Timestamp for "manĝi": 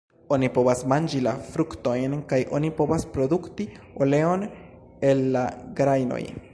0.93-1.19